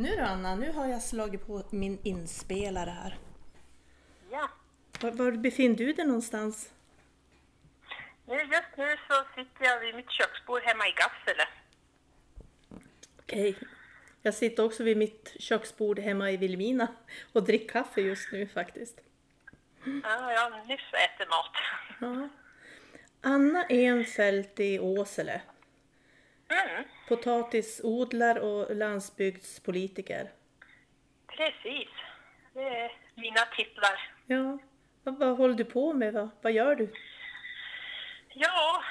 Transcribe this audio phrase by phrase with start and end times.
[0.00, 3.18] Nu då Anna, nu har jag slagit på min inspelare här.
[4.30, 4.48] Ja,
[5.00, 6.72] Var, var befinner du dig någonstans?
[8.26, 11.48] nu, just nu så sitter jag vid mitt köksbord hemma i Gaffele.
[13.18, 13.58] Okej.
[14.22, 16.88] Jag sitter också vid mitt köksbord hemma i Vilhelmina
[17.32, 19.00] och dricker kaffe just nu faktiskt.
[19.84, 21.52] Ja, jag har nyss ätit mat.
[22.00, 22.28] Ja.
[23.20, 25.40] Anna Enfeldt i Åsele.
[26.50, 30.30] Mm, Potatisodlare och landsbygdspolitiker.
[31.26, 31.88] precis.
[32.54, 34.12] Det är mina titlar.
[34.26, 34.58] Ja.
[35.02, 36.12] Vad, vad håller du på med?
[36.12, 36.92] Vad, vad gör du?
[38.28, 38.82] Ja,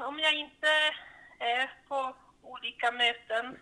[0.00, 0.68] om jag inte
[1.38, 3.58] är på olika möten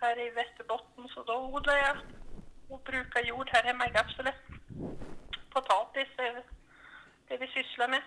[0.00, 1.96] här i Västerbotten så då odlar jag
[2.68, 4.34] och brukar jord här hemma i Gaffele.
[5.50, 6.42] Potatis är
[7.28, 8.02] det vi sysslar med.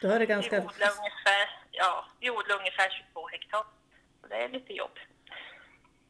[0.00, 0.56] Du har det Vi ganska...
[0.56, 3.64] odlar ungefär, ja, vi odlar ungefär 22 hektar.
[4.20, 4.98] Så det är lite jobb.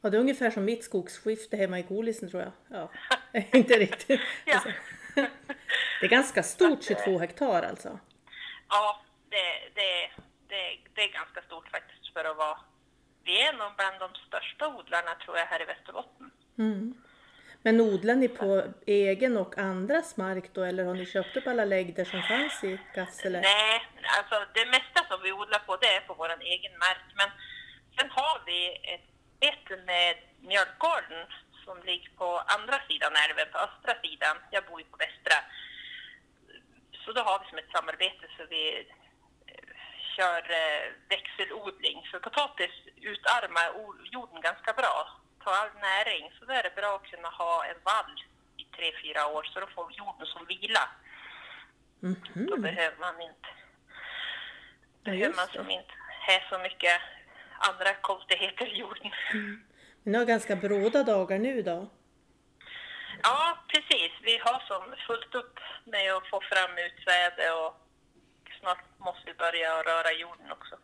[0.01, 2.51] Ja, det är ungefär som mitt skogsskifte hemma i Golisen tror jag.
[2.67, 2.91] Ja,
[3.51, 4.21] inte riktigt.
[4.45, 4.61] Ja.
[5.99, 7.99] Det är ganska stort, 22 hektar alltså.
[8.69, 10.11] Ja, det, det,
[10.47, 12.59] det, det är ganska stort faktiskt för att vara...
[13.23, 16.31] Vi är nog bland de största odlarna tror jag här i Västerbotten.
[16.57, 16.93] Mm.
[17.61, 21.65] Men odlar ni på egen och andras mark då eller har ni köpt upp alla
[21.65, 23.41] lägder som fanns i Gafsele?
[23.41, 23.81] Nej,
[24.17, 27.05] alltså det mesta som vi odlar på det är på vår egen mark.
[27.15, 27.29] Men
[27.97, 28.61] sen har vi
[28.93, 29.07] ett
[29.39, 31.21] bete med mjölkgården
[31.65, 34.35] som ligger på andra sidan älven, på östra sidan.
[34.51, 35.37] Jag bor ju på västra.
[37.05, 38.63] Så då har vi som ett samarbete så vi
[39.51, 39.63] eh,
[40.15, 41.97] kör eh, växelodling.
[42.11, 42.73] För potatis
[43.11, 43.67] utarmar
[44.15, 44.95] jorden ganska bra,
[45.43, 46.31] tar all näring.
[46.39, 48.15] Så då är det bra att kunna ha en vall
[48.57, 50.89] i tre, fyra år så då får jorden som vila.
[51.99, 52.07] Då
[52.55, 52.61] Mhm.
[52.61, 53.47] behöver man inte
[55.03, 55.93] Ja, behöver man som inte
[56.27, 57.01] ha så mycket
[57.59, 59.11] andra konstigheter i jorden.
[60.03, 61.89] Men ni har ganska bråda dagar nu då?
[63.23, 64.11] Ja, precis.
[64.21, 67.73] Vi har som fullt upp med att få fram utsäde och
[68.59, 70.75] snart måste vi börja röra jorden också.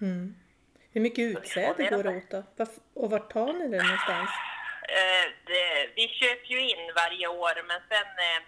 [0.00, 0.36] Mm.
[0.94, 2.66] Hur mycket utsäde går det åt då?
[2.94, 4.30] Och vart tar ni det någonstans?
[4.98, 8.40] Eh, det, vi köper ju in varje år men sen eh,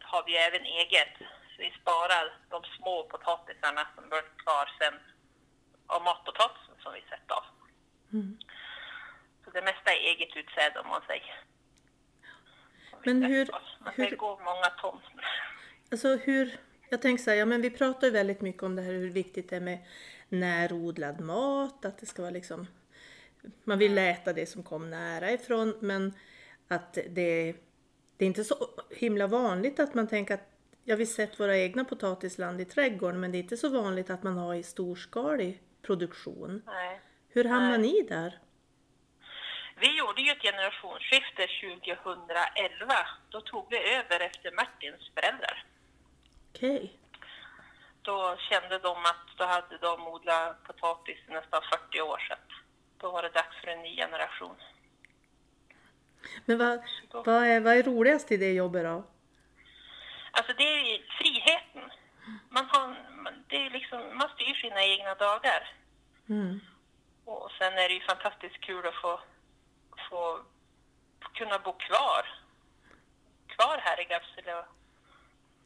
[0.00, 1.14] har vi även eget.
[1.50, 4.94] Så vi sparar de små potatisarna som blir kvar sen
[5.86, 7.44] av matpotatisen som vi sätter av.
[8.12, 8.38] Mm.
[9.44, 11.34] Så det mesta är eget utsäde om man säger.
[13.04, 13.48] Men hur-.
[13.84, 15.00] Men hur- det går många ton.
[15.90, 16.58] Alltså hur,
[16.88, 19.10] jag tänker så här, ja men vi pratar ju väldigt mycket om det här hur
[19.10, 19.78] viktigt det är med
[20.28, 22.66] närodlad mat, att det ska vara liksom,
[23.64, 26.14] man vill äta det som kom nära ifrån men
[26.68, 27.54] att det,
[28.16, 30.48] det är inte så himla vanligt att man tänker att,
[30.84, 34.22] ja vi sett våra egna potatisland i trädgården men det är inte så vanligt att
[34.22, 36.62] man har i storskalig produktion.
[36.66, 37.00] Nej.
[37.28, 37.92] Hur hamnar Nej.
[37.92, 38.38] ni där?
[39.80, 43.06] Vi gjorde ju ett generationsskifte 2011.
[43.28, 45.64] Då tog vi över efter Martins föräldrar.
[46.54, 46.98] Okej.
[48.06, 52.38] Då kände de att då hade de odlat potatis i nästan 40 år sedan.
[52.98, 54.56] Då var det dags för en ny generation.
[56.44, 59.04] Men vad, vad, är, vad är roligast i det jobbet då?
[60.30, 61.90] Alltså det är friheten.
[62.48, 62.96] Man, har,
[63.46, 65.70] det är liksom, man styr sina egna dagar.
[66.28, 66.60] Mm.
[67.24, 69.20] Och sen är det ju fantastiskt kul att få,
[70.10, 70.40] få
[71.34, 72.28] kunna bo kvar.
[73.46, 74.66] Kvar här i Gafsele och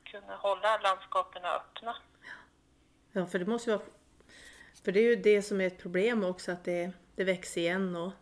[0.05, 1.97] kunna hålla landskapen öppna.
[3.13, 3.83] Ja, för det måste vara...
[4.85, 7.97] För det är ju det som är ett problem också, att det, det växer igen
[7.97, 8.13] och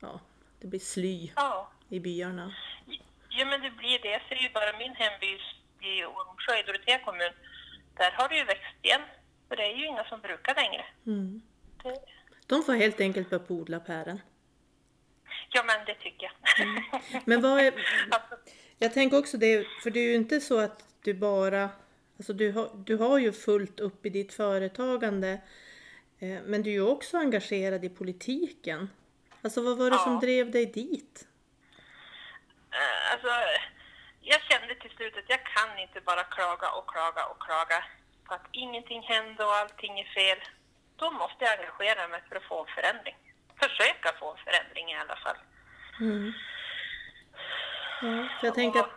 [0.00, 0.20] ja,
[0.60, 2.54] det blir sly Ja, i byarna.
[3.28, 4.08] ja men det blir det.
[4.10, 5.26] Jag ser ju bara min hemby
[5.80, 7.32] i Ormsjö i Dorotea kommun.
[7.96, 9.00] Där har det ju växt igen.
[9.48, 10.84] För det är ju inga som brukar längre.
[11.06, 11.42] Mm.
[11.82, 11.98] Det,
[12.46, 14.20] De får helt enkelt börja odla päron.
[15.52, 17.22] ja men det tycker jag.
[17.24, 17.72] Men vad är...
[18.10, 18.36] alltså,
[18.78, 21.70] Jag tänker också det, för det är ju inte så att du bara...
[22.18, 25.40] Alltså du har, du har ju fullt upp i ditt företagande.
[26.18, 28.90] eh, Men du är ju också engagerad i politiken.
[29.42, 30.20] Alltså vad var det som Ja.
[30.20, 31.28] drev dig dit?
[32.70, 33.28] Eh, Alltså,
[34.20, 37.84] jag kände till slut att jag kan inte bara klaga och klaga och klaga
[38.24, 40.38] på att ingenting händer och allting är fel.
[40.96, 43.16] Då måste jag engagera mig för att få en förändring.
[43.62, 45.36] Försöka få en förändring i alla fall.
[46.00, 46.32] Mm.
[48.02, 48.90] Ja, för jag tänker att...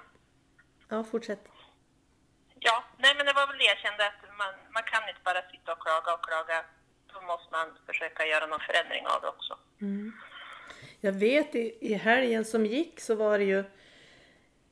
[0.89, 1.47] Ja, fortsätt.
[2.63, 5.41] Ja, nej men det var väl det jag kände att man, man kan inte bara
[5.51, 6.65] sitta och klaga och klaga.
[7.13, 9.57] Då måste man försöka göra någon förändring av det också.
[11.01, 13.63] Jag vet i, i helgen som gick så var det ju,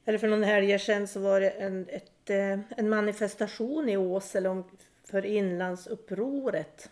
[0.05, 4.49] eller för någon helg sedan så var det en, ett, eh, en manifestation i Åsele
[4.49, 4.79] om,
[5.11, 6.91] för inlandsupproret.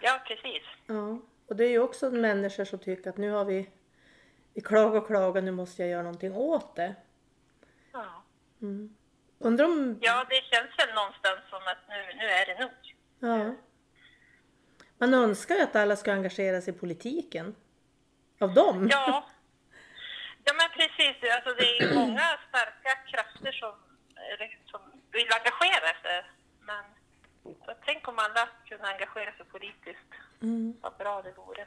[0.00, 0.62] Ja, precis.
[0.86, 1.18] Ja.
[1.46, 3.70] Och det är ju också människor som tycker att nu har vi,
[4.54, 6.94] vi klagar och klagar, nu måste jag göra någonting åt det.
[7.92, 8.22] Ja.
[9.44, 12.72] Undrar om, ja, det känns väl någonstans som att nu, nu är det nog.
[13.18, 13.54] ja.
[14.98, 17.54] Man önskar ju att alla ska engagera sig i politiken.
[18.40, 18.88] Av dem.
[18.90, 19.26] Ja,
[20.44, 21.16] ja men precis.
[21.34, 23.74] Alltså, det är ju många starka krafter som,
[24.70, 24.80] som
[25.12, 26.24] vill engagera sig.
[26.60, 26.84] Men
[27.42, 30.10] så tänk om alla kunde engagera sig politiskt.
[30.42, 30.76] Mm.
[30.80, 31.66] Vad bra det vore.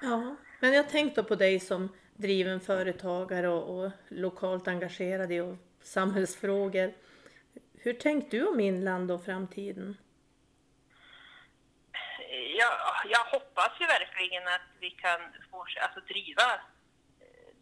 [0.00, 5.56] Ja, men jag tänkte på dig som driven företagare och, och lokalt engagerad i och
[5.88, 6.92] samhällsfrågor.
[7.78, 9.96] Hur tänkte du om inland och framtiden?
[12.60, 12.72] Jag,
[13.08, 15.20] jag hoppas ju verkligen att vi kan
[15.50, 16.48] fortsätta, alltså driva
[17.24, 17.52] eh,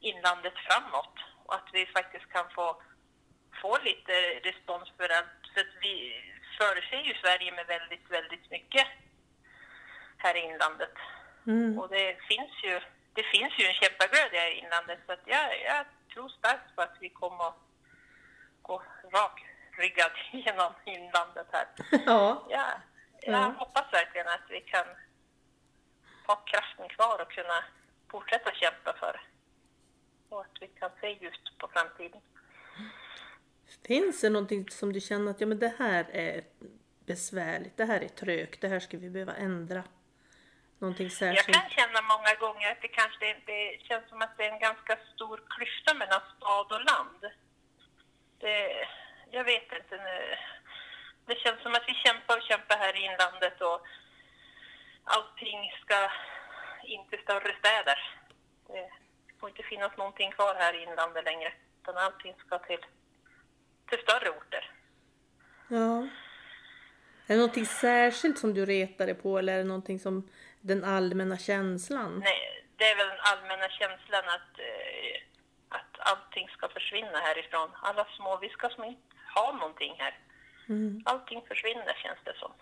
[0.00, 2.82] inlandet framåt och att vi faktiskt kan få,
[3.62, 4.12] få lite
[4.48, 5.96] respons för att, för att vi
[6.58, 8.86] förser ju Sverige med väldigt, väldigt mycket
[10.16, 10.96] här i inlandet.
[11.46, 11.78] Mm.
[11.78, 12.80] Och det finns ju,
[13.12, 16.96] det finns ju en kämpaglöd i inlandet så att jag, jag tror starkt på att
[17.00, 17.58] vi kommer att
[18.62, 18.82] gå
[19.12, 21.66] rakryggad genom inlandet här.
[22.06, 22.66] Ja, Ja,
[23.22, 23.54] jag Ja.
[23.58, 24.86] hoppas verkligen att vi kan
[26.26, 27.64] ha kraften kvar och kunna
[28.10, 29.20] fortsätta kämpa för
[30.28, 32.20] och att vi kan se ljust på framtiden.
[33.86, 36.44] finns det någonting som du känner att ja, men det här är
[37.06, 39.82] besvärligt, det här är trögt, det här ska vi behöva ändra?
[40.82, 41.58] Någonting Jag särskilt?
[41.58, 44.94] kan känna många gånger att det kanske det känns som att det är en ganska
[45.14, 47.20] stor klyfta mellan stad och land.
[48.40, 48.88] Det,
[49.30, 50.36] jag vet inte nu.
[51.26, 53.86] Det känns som att vi kämpar och kämpar här i inlandet och
[55.04, 56.10] allting ska
[56.84, 57.98] in till större städer.
[58.68, 58.90] Det
[59.40, 62.84] får inte finnas någonting kvar här i inlandet längre, utan allting ska till,
[63.88, 64.70] till större orter.
[65.68, 66.08] Ja.
[67.32, 70.28] Är det någonting särskilt som du retar dig på eller är det någonting som
[70.60, 72.18] den allmänna känslan?
[72.24, 75.22] Nej, det är väl den allmänna känslan att, eh,
[75.68, 77.68] att allting ska försvinna härifrån.
[77.82, 80.18] Alla små, vi ska som inte ha någonting här.
[80.68, 81.02] Mm.
[81.04, 82.52] Allting försvinner känns det som.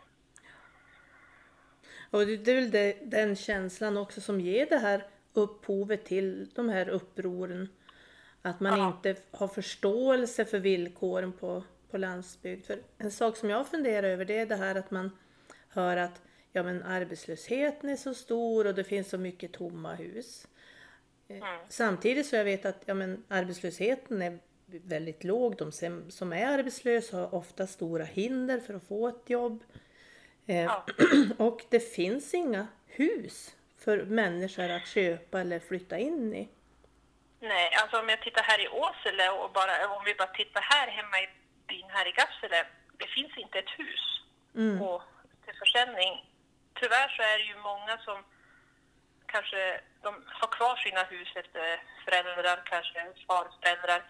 [2.11, 6.50] Och det det är väl det, den känslan också som ger det här upphovet till
[6.55, 7.69] de här upproren.
[8.43, 8.87] Att man Ja.
[8.87, 12.67] inte har förståelse för villkoren på, på landsbygd.
[12.67, 15.11] För en sak som jag funderar över det är det här att man
[15.69, 16.23] hör att
[16.53, 20.47] ja, men arbetslösheten är så stor och det finns så mycket tomma hus.
[21.29, 21.59] Eh, Mm.
[21.69, 25.57] Samtidigt så jag vet att ja, men arbetslösheten är väldigt låg.
[25.57, 25.73] De
[26.11, 29.65] som är arbetslösa har ofta stora hinder för att få ett jobb.
[30.47, 30.87] Eh, Ja.
[31.39, 36.49] och det finns inga hus för människor att köpa eller flytta in i.
[37.41, 40.89] Nej, alltså om jag tittar här i Åsele och bara, om vi bara tittar här
[40.89, 41.29] hemma i
[41.70, 42.61] byn här i Gassele.
[43.00, 44.05] Det finns inte ett hus
[44.55, 44.82] Mm.
[44.82, 45.02] och
[45.44, 46.12] till försäljning.
[46.81, 48.19] Tyvärr så är det ju många som
[49.26, 54.02] kanske de har kvar sina hus efter föräldrar, kanske farföräldrar.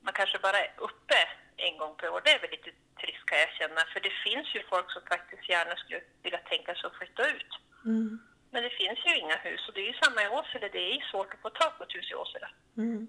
[0.00, 1.20] Man kanske bara är uppe
[1.56, 2.20] en gång per år.
[2.24, 3.80] Det är väl lite trist kan jag känna.
[3.92, 7.52] För det finns ju folk som faktiskt gärna skulle vilja tänka sig att flytta ut.
[7.84, 8.18] Mm.
[8.50, 10.68] Men det finns ju inga hus och det är ju samma i Åsele.
[10.68, 12.48] Det är svårt att få tag på ett hus i Åsele.
[12.76, 13.06] Mm.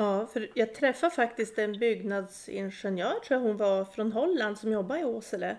[0.00, 4.96] Ja, för jag träffade faktiskt en byggnadsingenjör, tror jag hon var, från Holland som jobbar
[4.96, 5.56] i Åsele.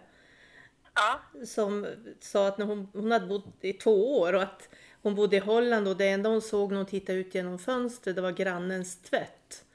[0.95, 1.87] Ja, Som
[2.19, 4.69] sa att när hon, hon hade bott i två år och att
[5.01, 8.15] hon bodde i Holland och det enda hon såg när hon tittade ut genom fönstret
[8.15, 9.65] det var grannens tvätt.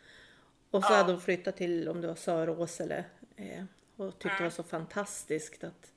[0.70, 0.96] Och så Ja.
[0.96, 3.04] hade hon flyttat till, om det var Söråsele,
[3.36, 3.64] eh,
[3.96, 5.92] och tyckte det var så fantastiskt att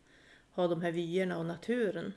[0.55, 2.13] ha de här vyerna och naturen.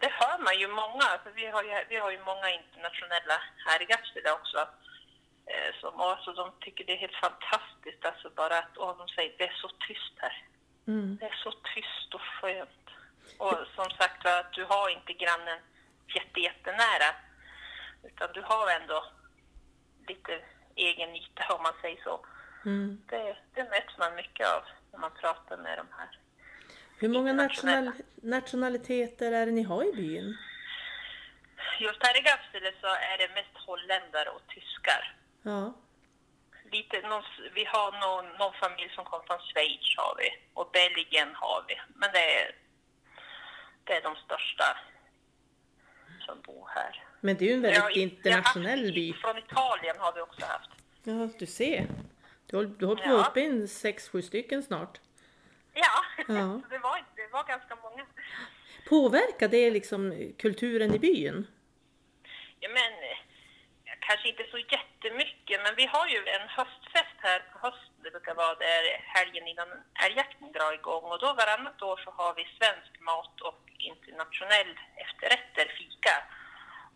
[0.00, 1.06] det hör man ju många.
[1.24, 3.36] För vi, har ju, vi har ju många internationella
[3.66, 4.58] här i Gassele också.
[5.80, 8.04] Som också, de tycker det är helt fantastiskt.
[8.04, 10.36] Alltså bara att åh, de säger det är så tyst här.
[10.86, 11.16] Mm.
[11.20, 12.86] Det är så tyst och skönt.
[13.38, 15.60] Och som sagt att du har inte grannen
[16.14, 17.10] jätte, jättenära.
[18.04, 19.04] Utan du har ändå
[20.08, 20.40] lite
[20.74, 22.26] egen yta om man säger så.
[22.64, 23.02] Mm.
[23.06, 24.62] Det, det möts man mycket av
[24.92, 26.18] när man pratar med de här.
[27.00, 30.36] Hur många national, nationaliteter är det ni har i byn?
[31.80, 35.17] Just här i Gassele så är det mest holländare och tyskar.
[35.42, 35.74] Ja.
[36.72, 37.22] Lite, någon,
[37.54, 41.74] vi har någon, någon familj som kommer från Schweiz har vi och Belgien har vi.
[41.94, 42.54] Men det är,
[43.84, 44.64] det är de största
[46.26, 47.04] som bor här.
[47.20, 49.12] Men det är ju en har väldigt har internationell haft- by.
[49.12, 50.70] Från Italien har vi också haft.
[51.02, 51.86] Ja, du ser.
[52.46, 53.26] Du håller, du på Ja.
[53.28, 55.00] uppe i en sex, sju stycken snart.
[55.74, 56.60] Ja, Ja.
[56.70, 58.06] det, var, det var ganska många.
[58.88, 61.46] Påverkar det liksom kulturen i byn?
[62.60, 62.92] Ja, men
[64.08, 68.34] kanske inte så jättemycket, men vi har ju en höstfest här på hösten, det brukar
[68.34, 68.82] vara där
[69.16, 69.68] helgen innan
[70.04, 71.04] älgjakten drar igång.
[71.12, 74.72] Och då varannat år så har vi svensk mat och internationell
[75.04, 76.14] efterrätter, fika.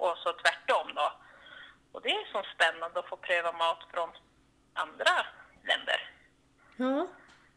[0.04, 1.08] Och så tvärtom då.
[1.92, 4.10] Och det är så spännande att få pröva mat från
[4.84, 5.14] andra
[5.68, 6.00] länder.
[6.76, 7.06] Ja,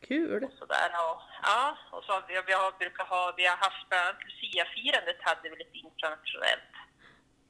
[0.08, 0.44] kul.
[0.44, 3.90] Och sådär, och, ja, och så har vi, vi har, brukar ha, vi har haft
[3.90, 6.75] bland annat Lucia-firandet hade vi lite internationellt.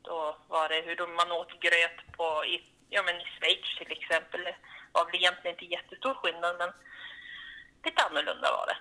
[0.06, 4.44] Då var det hur man åt gröt på, i, ja men i Schweiz till exempel.
[4.44, 4.56] Det
[4.92, 6.72] var väl egentligen inte jättestor skillnad men
[7.86, 8.78] lite annorlunda var det.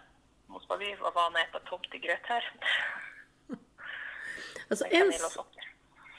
[0.47, 2.53] Mot vad vi var vana att äta tomtegröt här.
[4.71, 5.47] Alltså en, och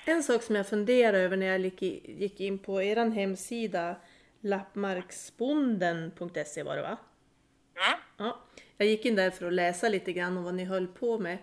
[0.06, 3.96] en sak som jag funderade över när jag gick in på er hemsida
[4.42, 6.98] lappmarksbonden.se var det va?
[7.76, 8.00] Mm.
[8.18, 8.40] Ja,
[8.78, 11.38] jag gick in där för att läsa lite grann om vad ni höll på med.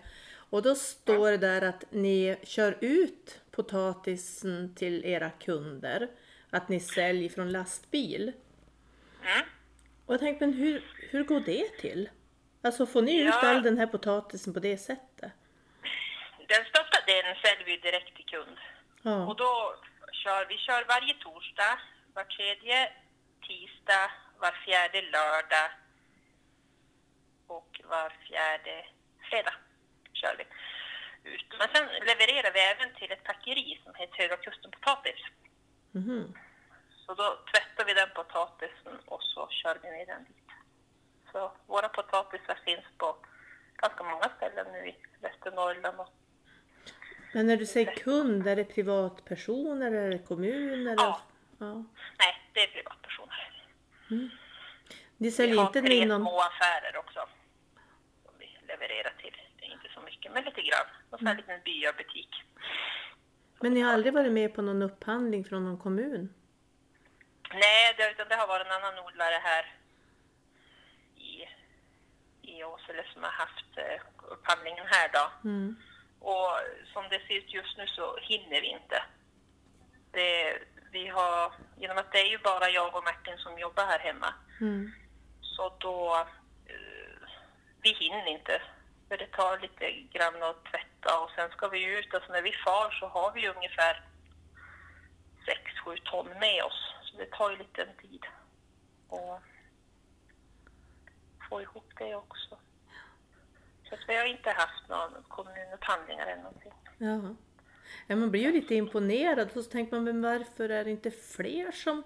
[0.49, 6.09] Och då står det där att ni kör ut potatisen till era kunder.
[6.49, 8.33] Att ni säljer från lastbil.
[9.21, 9.45] Mm.
[10.05, 12.09] Och jag tänkte, men hur, hur går det till?
[12.61, 13.41] Alltså får ni ut Ja.
[13.49, 15.31] all den här potatisen på det sättet?
[16.47, 18.57] Den största delen säljer vi direkt till kund.
[19.03, 19.35] Och Ja.
[19.37, 19.75] då
[20.11, 21.79] kör vi kör varje torsdag,
[22.13, 22.91] var tredje
[23.47, 25.69] tisdag, var fjärde lördag
[27.47, 28.85] och var fjärde
[29.29, 29.53] fredag
[30.13, 30.43] kör vi
[31.23, 31.45] ut.
[31.59, 35.21] Men sen levererar vi även till ett packeri som heter Höga Kusten Potatis.
[35.91, 36.33] Mhm.
[37.05, 40.49] Så då tvättar vi den potatisen och så kör vi ner den dit.
[41.31, 43.15] Så våra potatisar finns på
[43.75, 46.13] ganska många ställen nu i Västernorrland och
[47.33, 50.95] Men när du säger kund, är det privatpersoner eller är det kommuner?
[50.97, 51.21] Ja.
[51.59, 51.73] ja.
[52.19, 53.67] nej, det är privatpersoner.
[54.07, 54.29] Ni
[55.17, 57.27] Vi säljer har inte tre små affärer också.
[58.23, 59.22] Som vi levererar till.
[60.23, 60.85] Mycket, men lite grann.
[61.09, 62.29] Och så en liten byabutik.
[63.61, 66.33] Men ni har aldrig varit med på någon upphandling från någon kommun?
[67.53, 69.75] Nej, det, utan det har varit en annan odlare här
[71.15, 71.47] i,
[72.41, 74.01] i Åsele som har haft eh,
[74.31, 75.49] upphandlingen här då.
[75.49, 75.75] Mm.
[76.19, 76.49] Och
[76.93, 79.03] som det ser ut just nu så hinner vi inte.
[80.11, 80.59] Det,
[80.91, 84.33] vi har, genom att det är ju bara jag och Martin som jobbar här hemma
[84.61, 84.91] Mm.
[85.41, 86.25] Så då,
[86.65, 87.27] eh,
[87.81, 88.61] vi hinner inte.
[89.13, 92.13] För det tar lite grann att tvätta och sen ska vi ut.
[92.13, 94.03] Alltså när vi far så har vi ungefär
[95.85, 96.93] 6-7 ton med oss.
[97.01, 98.25] Så det tar ju lite tid.
[99.07, 99.39] Och
[101.49, 102.57] få ihop det också.
[103.89, 106.73] Så att vi har inte haft någon kommunupphandlingar eller någonting.
[106.97, 107.35] Ja.
[108.07, 108.15] ja.
[108.15, 111.71] Man blir ju lite imponerad och så tänker man, men varför är det inte fler
[111.71, 112.03] som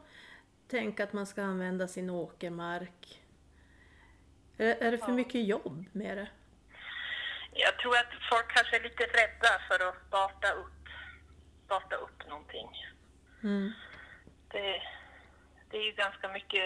[0.68, 3.22] tänker att man ska använda sin åkermark?
[4.58, 6.28] Är, är det för mycket jobb med det?
[7.60, 10.84] Jag tror att folk kanske är lite rädda för att starta upp,
[11.66, 12.70] starta upp någonting.
[13.44, 13.72] Mm.
[14.48, 14.82] det,
[15.70, 16.66] det är ju ganska mycket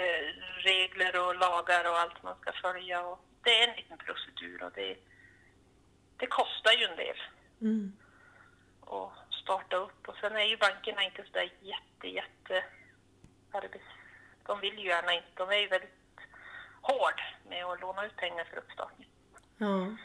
[0.63, 3.01] regler och lagar och allt man ska följa.
[3.01, 4.97] Och det är en liten procedur och det,
[6.17, 7.17] det kostar ju en del
[7.61, 7.97] Mm.
[8.81, 10.07] att starta upp.
[10.07, 12.63] Och sen är ju bankerna inte så där jätte, jätte.
[14.45, 16.19] De vill ju gärna inte, de är ju väldigt
[16.81, 19.09] hård med att låna ut pengar för uppstartning.
[19.57, 19.95] Ja.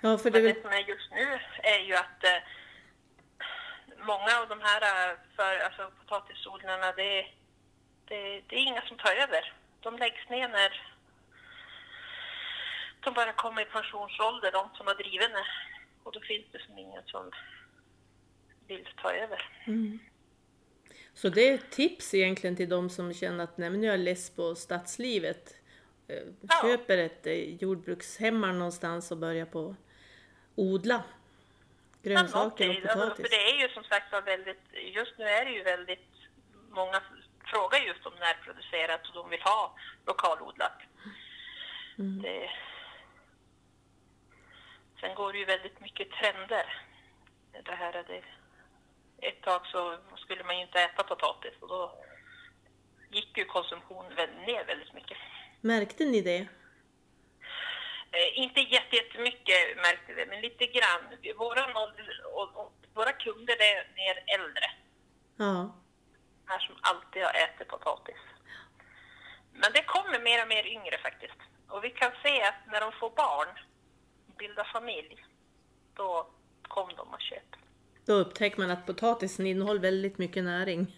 [0.00, 2.42] Ja, för det Men det som är just nu är ju att eh,
[3.96, 7.26] många av de här eh, för, alltså, potatisodlarna, det,
[8.08, 9.52] det, det är inga som tar över.
[9.80, 10.70] De läggs ner när
[13.00, 15.46] de bara kommer i pensionsålder, de som har drivit det.
[16.02, 17.30] Och då finns det som ingen som
[18.66, 19.50] vill ta över.
[19.66, 19.98] Mm.
[21.14, 23.90] Så det är ett tips egentligen till de som känner att nej, men nu är
[23.90, 25.54] jag less på stadslivet.
[26.08, 26.62] Eh, Ja.
[26.62, 29.76] Köper ett eh, jordbrukshemmar någonstans och börjar på
[30.58, 31.02] odla
[32.02, 32.74] grönsaker och.
[32.74, 33.24] Alltså, potatis.
[33.24, 36.08] för det är ju som sagt var väldigt, just nu är det ju väldigt,
[36.70, 37.00] många
[37.44, 39.74] frågar just om närproducerat och de vill ha
[40.06, 40.78] lokalodlat.
[41.98, 42.22] Mm.
[42.22, 42.50] Det,
[45.00, 46.82] sen går det ju väldigt mycket trender.
[47.64, 48.22] Det här är det,
[49.28, 52.04] ett tag så skulle man ju inte äta potatis och då
[53.10, 55.18] gick ju konsumtionen ner väldigt mycket.
[55.60, 56.46] Märkte ni det?
[58.12, 61.02] Eh, inte jätte- jättemycket märkte vi, men lite grann.
[61.36, 61.64] Våra,
[62.34, 64.64] och, och, våra kunder är mer äldre,
[65.36, 65.76] Ja.
[66.46, 68.16] här som alltid har ätit potatis.
[69.52, 71.38] Men det kommer mer och mer yngre faktiskt.
[71.68, 73.48] Och vi kan se att när de får barn,
[74.38, 75.24] bildar familj,
[75.94, 76.30] då
[76.62, 77.58] kommer de och köper.
[78.06, 80.94] Då upptäcker man att potatisen innehåller väldigt mycket näring.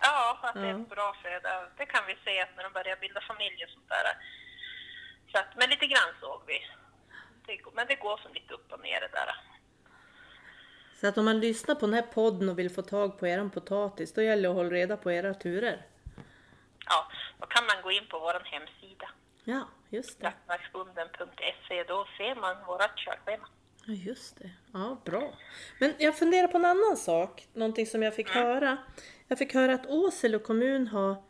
[0.00, 0.70] Ja, att det är Ja.
[0.70, 1.68] en bra föda.
[1.76, 4.06] Det kan vi se att när de börjar bilda familj och sånt där.
[5.32, 6.58] Så att, men lite grann såg vi.
[7.46, 9.34] Det, men det går som lite upp och ner det där.
[11.00, 13.50] Så att om man lyssnar på den här podden och vill få tag på eran
[13.50, 15.86] potatis, då gäller det att hålla reda på era turer.
[16.86, 17.10] Ja,
[17.92, 19.08] in på vår hemsida,
[19.44, 20.24] Ja, just det.
[20.26, 23.48] jaktmarksbonden.se, då ser man vårt körschema.
[23.86, 24.50] Ja, just det.
[24.72, 25.34] Ja, bra.
[25.80, 28.76] Men jag funderar på en annan sak, någonting som jag fick höra.
[29.28, 31.22] Jag fick höra att Åsele kommun har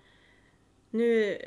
[0.97, 1.39] nu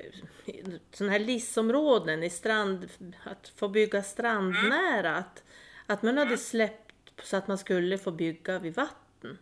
[0.92, 2.90] sådana här LIS-områden i strand,
[3.24, 5.16] att få bygga strandnära.
[5.16, 5.44] Att,
[5.86, 9.38] att man hade släppt så att man skulle få bygga vid vatten.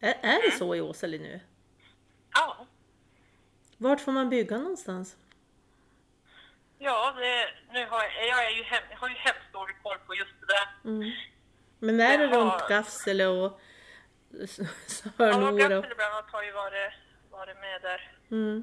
[0.00, 1.40] Är, är det så i Åsele nu?
[2.34, 2.66] Ja,
[3.76, 5.16] Vart får man bygga någonstans?
[6.78, 10.14] ja det, nu har jag, jag, är ju hem, har ju hemskt dålig koll på
[10.14, 11.12] just det där.
[11.78, 13.60] Men är det har- runt Gaffsele och
[14.42, 15.48] S- Ja, Sörnora?
[15.50, 16.92] och- Gaffel bland annat har ju varit,
[17.30, 18.12] varit med där.
[18.30, 18.62] Mm.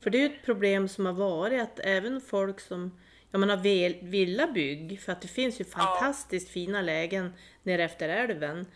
[0.00, 2.98] För det är ju ett problem som har varit att även folk som
[3.30, 8.08] ja, man har vel, villabygg, för att det finns ju fantastiskt fina lägen nere efter
[8.08, 8.66] älven,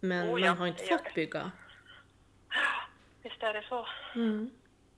[0.00, 1.14] men Oh ja, man har inte fått det.
[1.14, 1.52] bygga.
[3.22, 3.86] Visst är det så?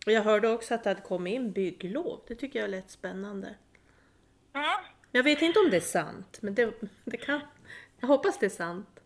[0.07, 3.55] Och jag hörde också att det hade kommit in bygglov, det tycker jag lät spännande.
[4.53, 4.67] Mm.
[5.13, 7.41] Jag vet inte om det är sant, men det, det kan...
[8.01, 9.01] Jag hoppas det är sant.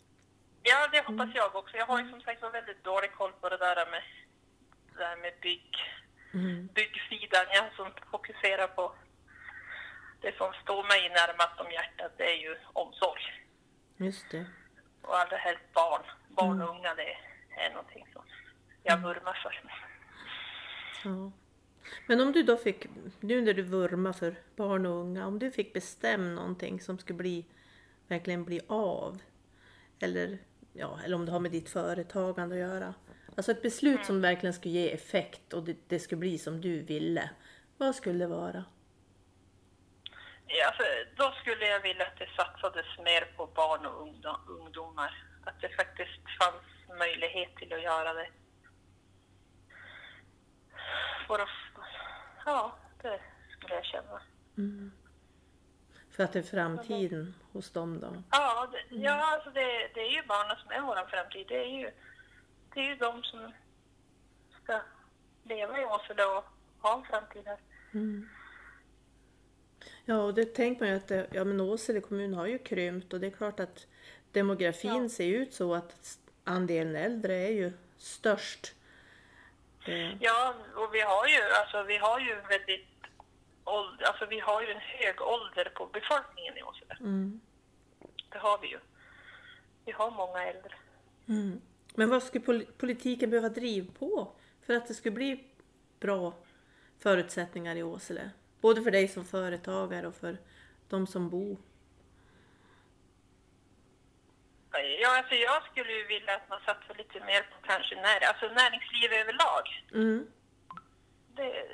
[0.63, 1.77] Ja, det hoppas jag också.
[1.77, 4.03] Jag har ju som sagt var väldigt dålig koll på det där med,
[4.93, 5.77] det där med bygg,
[6.75, 7.47] byggsidan.
[7.53, 8.95] Jag som fokuserar på
[10.21, 13.23] det som står mig närmast om hjärtat, det är ju omsorg.
[13.97, 14.47] Just det.
[15.03, 16.03] Och allra helst barn.
[16.29, 17.17] Barn och unga, det
[17.51, 18.23] är någonting som
[18.83, 19.63] jag vurmar för.
[21.05, 21.33] Ja.
[22.07, 22.87] Men om du då fick,
[23.21, 27.17] nu när du vurmar för barn och unga, om du fick bestämma någonting som skulle
[27.17, 27.47] bli,
[28.09, 29.23] verkligen bli av,
[30.01, 30.39] eller,
[30.73, 32.95] ja, eller om det har med ditt företagande att göra.
[33.41, 36.83] Alltså ett beslut som verkligen skulle ge effekt och det, det skulle bli som du
[36.83, 37.31] ville.
[37.79, 38.65] Vad skulle det vara?
[40.47, 40.83] Ja, alltså,
[41.17, 45.25] då skulle jag vilja att det satsades mer på barn och ungdom, ungdomar.
[45.45, 48.29] Att det faktiskt fanns möjlighet till att göra det.
[51.27, 51.49] För
[52.47, 53.21] ja, det
[53.51, 54.23] skulle jag känna.
[56.11, 58.23] För att det är framtiden hos dem då?
[58.31, 61.47] Ja, det, ja alltså det, det är ju barnen som är vår framtid.
[61.49, 61.91] Det är ju,
[62.75, 63.53] det är ju de som
[64.63, 64.81] ska
[65.45, 66.45] leva i Åsele och
[66.81, 67.59] ha en framtid här.
[70.05, 73.13] Ja, och det tänker man ju att det, ja, men Åsele kommun har ju krympt
[73.13, 73.87] och det är klart att
[74.33, 75.09] demografin Ja.
[75.09, 78.75] ser ut så att andelen äldre är ju störst.
[79.87, 82.87] Eh, Ja, och vi har ju, alltså, vi har ju väldigt
[84.09, 86.97] alltså, vi har ju en hög ålder på befolkningen i Åsele.
[87.01, 87.41] mm.
[88.29, 88.79] Det har vi ju.
[89.85, 90.75] Vi har många äldre.
[91.29, 91.61] Mm.
[91.95, 94.33] Men vad skulle pol- politiken behöva driva på
[94.67, 95.45] för att det skulle bli
[96.01, 96.35] bra
[96.99, 98.31] förutsättningar i Åsele?
[98.61, 100.37] Både för dig som företagare och för
[100.89, 101.57] de som bor.
[105.03, 108.47] Ja, alltså jag skulle ju vilja att man satsar lite mer på kanske när, alltså
[108.49, 109.85] näringsliv överlag.
[109.95, 110.27] Mm.
[111.35, 111.67] Det,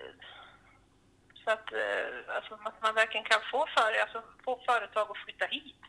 [1.45, 5.47] så att, eh, alltså, att man verkligen kan få, för, alltså, få företag att flytta
[5.47, 5.83] hit.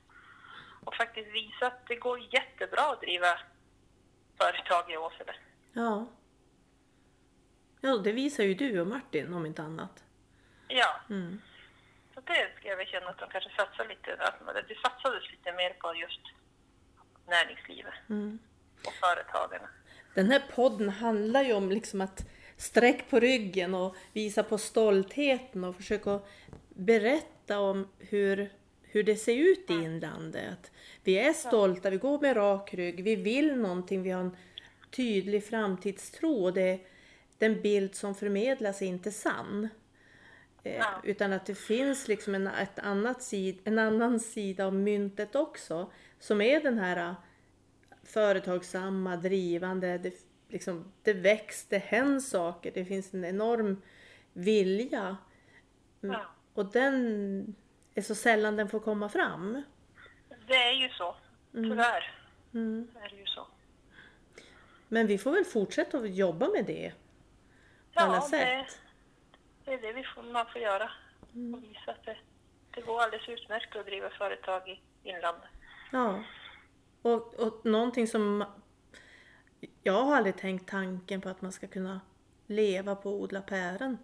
[0.86, 3.40] Och faktiskt visa att det går jättebra att driva
[4.38, 5.36] företag i Åsele.
[5.74, 6.06] Ja.
[7.82, 10.04] Ja, det visar ju du och Martin om inte annat.
[10.68, 11.42] Ja, Mm.
[12.14, 15.52] så det ska jag väl känna att de kanske satsar lite, att det satsades lite
[15.54, 16.22] mer på just
[17.28, 18.40] näringslivet Mm.
[18.86, 19.70] och företagarna.
[20.14, 22.26] Den här podden handlar ju om liksom att
[22.58, 26.20] sträck på ryggen och visa på stoltheten och försöka
[26.70, 28.50] berätta om hur,
[28.90, 30.72] hur det ser ut i inlandet.
[31.04, 34.38] Vi är stolta, vi går med rak rygg, vi vill någonting, vi har en
[34.92, 36.80] tydlig framtidstro det,
[37.38, 39.70] den bild som förmedlas är inte sann.
[40.64, 40.86] Eh.
[41.04, 45.92] Utan att det finns liksom en, ett annat sid, en annan sida av myntet också
[46.20, 47.16] som är den här eh,
[48.04, 50.14] företagsamma, drivande, det,
[50.50, 53.82] liksom, det väcks, det händer saker, det finns en enorm
[54.34, 55.18] vilja.
[56.04, 56.14] Mm.
[56.14, 56.22] Ja.
[56.54, 57.56] Och den
[57.98, 59.64] är så sällan den får komma fram.
[60.48, 61.16] Det är ju så,
[61.54, 62.14] tyvärr.
[62.54, 62.88] Mm.
[63.02, 63.48] är det ju så.
[64.88, 66.94] Men vi får väl fortsätta att jobba med det
[67.94, 68.80] på alla Ja, det, sätt.
[69.66, 70.92] det är det vi får, man får göra.
[71.54, 72.18] Och visa att det,
[72.72, 74.80] det går alldeles utmärkt att driva företag i
[75.10, 75.50] inlandet.
[75.92, 76.24] Ja.
[77.02, 78.46] Och, och någonting som
[79.84, 82.02] jag har aldrig tänkt tanken på att man ska kunna
[82.48, 83.98] leva på att odla päron.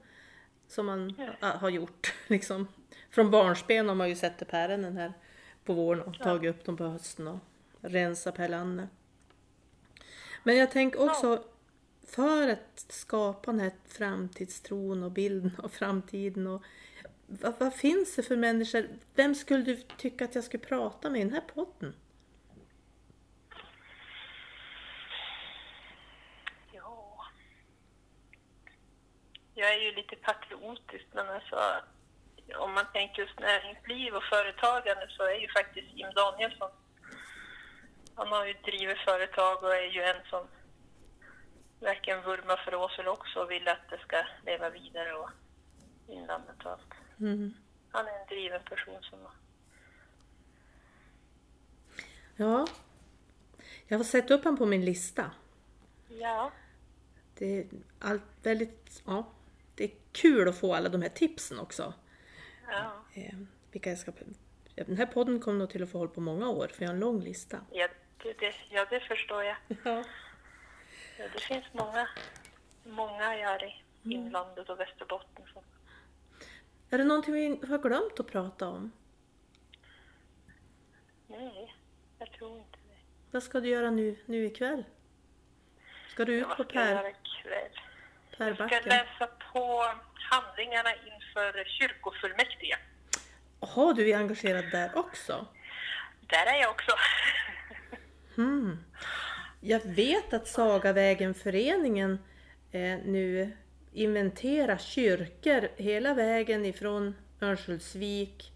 [0.67, 1.47] Som man Ja.
[1.47, 2.13] har gjort.
[2.27, 2.67] Liksom.
[3.13, 5.13] Från barnsben har man ju sett päronen här
[5.63, 7.39] på våren och tagit upp dem på hösten och
[7.81, 8.89] rensat per landet.
[10.43, 11.43] Men jag tänker också
[12.07, 16.63] för att skapa den här framtidstron och bilden av framtiden och
[17.27, 18.87] vad, vad finns det för människor?
[19.15, 21.95] Vem skulle du tycka att jag skulle prata med i den här podden?
[26.71, 27.25] Ja.
[29.53, 31.55] jag är ju lite patriotisk, men alltså
[32.55, 36.71] om man tänker just näringsliv och företagande så är ju faktiskt Jim Danielsson,
[38.15, 40.47] han har ju drivit företag och är ju en som
[41.79, 45.29] verkligen vurmar för Åsele också och vill att det ska leva vidare och
[46.07, 46.93] inlandet och allt.
[47.19, 47.53] Mm.
[47.91, 49.19] Han är en driven person som
[52.35, 52.67] Ja.
[53.87, 55.31] Jag har sett upp honom på min lista.
[56.07, 56.51] Ja,
[57.37, 57.67] Det är
[57.99, 59.27] allt väldigt, ja.
[59.75, 61.93] Det är kul att få alla de här tipsen också.
[62.67, 63.03] Ja.
[63.13, 63.37] Eh,
[63.71, 64.11] vilka jag ska,
[64.75, 66.93] den här podden kommer nog till att få hålla på många år, för jag har
[66.93, 67.59] en lång lista.
[67.71, 67.87] Ja,
[68.23, 69.55] det, det, ja, det förstår jag.
[69.83, 70.03] Ja.
[71.17, 72.07] Ja, det finns många,
[72.83, 75.63] många här i inlandet och Västerbotten som
[76.89, 78.91] Är det någonting vi har glömt att prata om?
[81.27, 81.75] Nej,
[82.19, 82.97] jag tror inte det.
[83.31, 84.83] Vad ska du göra nu, nu ikväll?
[86.09, 87.79] Ska du ut Vad på jag Per, ikväll?
[88.37, 89.85] Jag ska läsa på
[90.33, 92.77] handlingarna inför kyrkofullmäktige.
[93.59, 95.47] Jaha, du är engagerad där också?
[96.21, 96.91] Där är jag också.
[98.35, 98.83] Hmm.
[99.61, 102.19] Jag vet att Sagavägen-föreningen
[102.71, 103.57] eh, nu
[103.93, 108.51] inventerar kyrkor hela vägen ifrån Örnsköldsvik,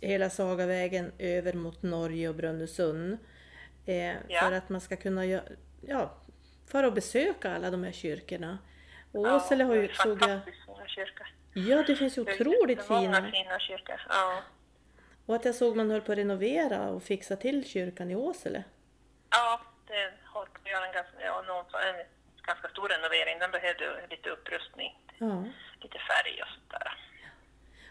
[0.00, 3.18] hela Sagavägen över mot Norge och Brönnösund.
[3.86, 4.40] Eh, Ja.
[4.40, 5.24] För att man ska kunna
[5.86, 6.14] ja,
[6.66, 8.58] för att besöka alla de här kyrkorna.
[9.12, 11.26] Och Ja, Åsele har ju, såg jag, fina kyrka.
[11.54, 13.30] ja det finns ju Det är otroligt jättemånga fina.
[13.30, 14.00] fina kyrkor.
[14.08, 14.42] Ja.
[15.26, 18.64] Och att jag såg man höll på att renovera och fixa till kyrkan i Åsele.
[19.30, 22.06] ja, det håller på att göra en ganska, ja, någon, en
[22.42, 23.38] ganska stor renovering.
[23.38, 25.44] Den behövde lite upprustning, Ja.
[25.80, 26.92] lite färg och sånt där.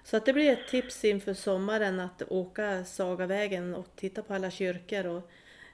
[0.03, 4.51] Så att det blir ett tips inför sommaren att åka Sagavägen och titta på alla
[4.51, 5.07] kyrkor.
[5.07, 5.31] Och,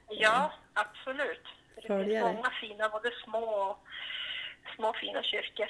[0.08, 1.42] Ja, absolut.
[1.74, 3.78] Det finns många fina, både små och
[4.76, 5.66] små fina kyrkor.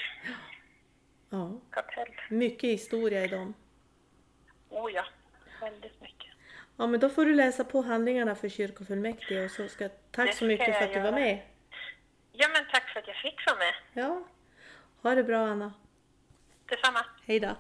[1.30, 2.14] ja, Kapell.
[2.30, 3.54] mycket historia i dem.
[4.68, 5.04] Oh ja,
[5.60, 6.32] väldigt mycket.
[6.76, 10.44] Ja, men då får du läsa på handlingarna för kyrkofullmäktige och så ska tack så
[10.44, 11.38] mycket för att du var med.
[12.32, 13.74] Ja, men tack för att jag fick vara med.
[13.92, 14.24] Ja,
[15.02, 15.72] ha det bra Anna.
[16.66, 17.06] Detsamma.
[17.26, 17.56] Hej då.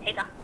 [0.00, 0.43] Hej då.